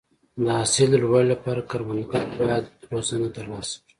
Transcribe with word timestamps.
د 0.45 0.47
حاصل 0.57 0.87
د 0.91 0.95
لوړوالي 1.01 1.27
لپاره 1.33 1.67
کروندګر 1.69 2.23
باید 2.37 2.65
روزنه 2.91 3.27
ترلاسه 3.37 3.73
کړي. 3.77 3.89